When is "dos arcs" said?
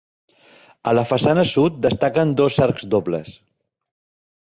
2.43-2.91